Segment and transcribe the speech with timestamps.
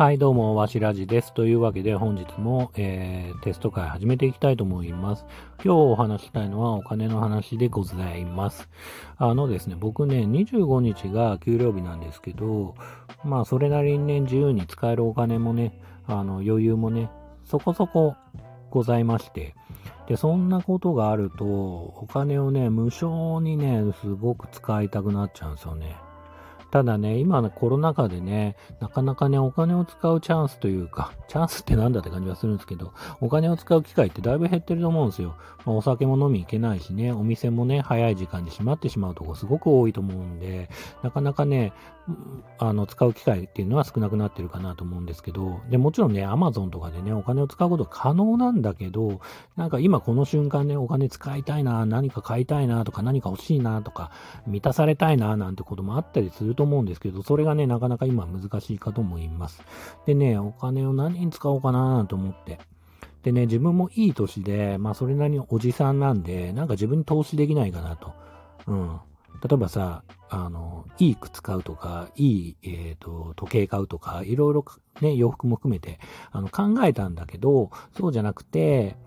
[0.00, 1.34] はい、どうも、わしらじです。
[1.34, 5.26] というわけで、本日も、えー、テスト会始めていきたいと思います。
[5.62, 8.70] 今日お話したいのはお金の話でございます。
[9.18, 12.76] あのですね、僕ね、25日が給料日なんですけど、
[13.24, 17.10] まあ、それなりにね、自由に使えるお金もね、あの、余裕もね、
[17.44, 18.16] そこそこ
[18.70, 19.54] ございまして、
[20.08, 25.94] で、そんなことがあると、お金をね、無償にね、すごく使いたくなっちゃうんですよね。
[26.70, 35.36] ただね、今のコロナ禍でね、なかなかね、お金を使うチャンスというか、チャンスってなんだって感じはするんですけど、お金を使う機会ってだいぶ減ってると思うんですよ。
[35.64, 40.70] まあ、お酒も飲み行けないしね、お店もね、早い時間に閉まってしまうとこすごく多いと思うんで、
[41.02, 41.72] なかなかね、
[42.58, 49.20] あの、使う機会っていうのは少なくなってるかなと思うんですけど、で、もちろんね、アマゾンとかでね、お金を使うこと可能なんだけど、
[49.56, 54.10] なんか今この瞬間ね、お金使いたいな、何か買いたいなとか、何か欲しいなとか、
[54.46, 59.62] 満たされたいな、なんてこともあったりするとと思うんですけど、それがね、なかなか今難しいかと思います。
[60.04, 62.58] でね、お金を何に使おうかなと思って。
[63.22, 68.12] でね、自分もいい年で、まあそれなりにおじさんなんで、なんか自分に投資できないかなと。
[68.66, 69.00] うん。
[69.42, 74.66] 例えばさ、あの、いい靴買うとか、いい、えっ、ー、と、時計買うとか、いろいろ
[75.00, 75.98] ね、洋服も含めて、
[76.30, 78.98] あの、考えたんだけど、そうじゃなくて、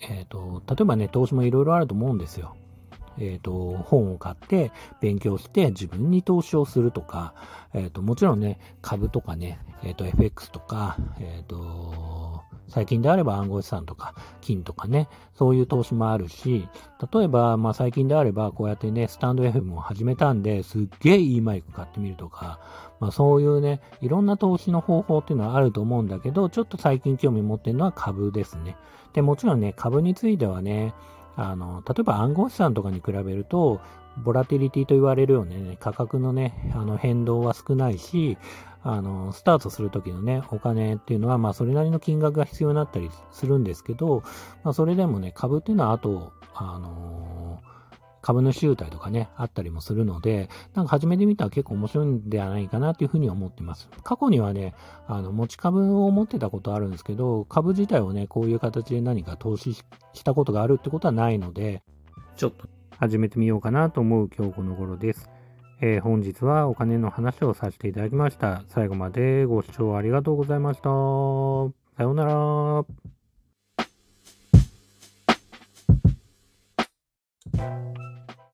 [0.00, 2.56] えっ、ー、と、例えばね、投資もいろいろあると思うんですよ。
[3.18, 3.52] えっ、ー、と、
[3.84, 7.34] 本を買って、勉強して、自分に投資をするとか、
[7.74, 16.68] えっ、と、もちろんね、株とかね、えっ、と、FX とか、えっ、と、最近であれば暗号資産とか金とかね、そういう投資もあるし、
[17.12, 22.60] 例えば、まあ最近であればこうやってね、スタンド FM を始めたんで、すっげえいいマイク買ってみるとか、
[23.00, 28.76] まあそういうね、いろんな投資の方法っていうのはあると思うんだけど、ちょっと最近興味持ってるのは株ですね。
[29.12, 30.94] で、もちろんね、株についてはね、
[31.36, 33.80] あの、例えば暗号資産とかに比べると、
[34.16, 38.38] ボラティリティと言われるようなね、価格のね、あの変動は少ないし、
[38.82, 44.22] あの、スタートするときのね、お金っていうのは、まあ、それなりの金額が必要になったりするんですけど、
[44.62, 47.75] まあ、それでもね、株っていうのは、あと、あのー、
[48.26, 53.88] 株の集体とかね、あったりもするので、なんか始めてみたら結構面白いんではないかなというふうに思ってます。
[54.02, 54.74] 過去にはね、
[55.06, 59.84] あの、持ち株を持ってたことあるんですけど、株自体をね、こういう形で何か投資し
[60.24, 61.84] たことがあるってことはないので、
[62.34, 62.66] ちょっと
[62.98, 65.30] 始めてみようかなと思う今日この頃です。
[65.80, 68.64] えー、本日はお金の話をさせていただきました。
[68.66, 70.88] 最後までご視聴ありがとうございました。
[70.88, 72.84] さようなら。